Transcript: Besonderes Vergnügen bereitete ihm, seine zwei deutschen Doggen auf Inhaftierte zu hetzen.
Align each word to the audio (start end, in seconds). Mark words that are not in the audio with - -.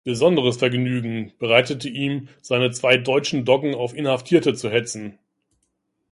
Besonderes 0.03 0.57
Vergnügen 0.57 1.31
bereitete 1.37 1.87
ihm, 1.87 2.27
seine 2.41 2.71
zwei 2.71 2.97
deutschen 2.97 3.45
Doggen 3.45 3.75
auf 3.75 3.93
Inhaftierte 3.93 4.55
zu 4.55 4.67
hetzen. 4.71 5.19